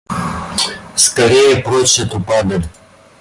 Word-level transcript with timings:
Скорее, 0.95 1.57
прочь 1.57 1.99
эту 1.99 2.19
падаль! 2.19 2.65